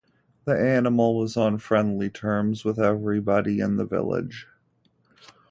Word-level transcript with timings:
The 0.45 0.59
animal 0.59 1.15
was 1.15 1.37
on 1.37 1.59
friendly 1.59 2.09
terms 2.09 2.65
with 2.65 2.79
everybody 2.79 3.59
in 3.59 3.75
the 3.77 3.85
village. 3.85 4.47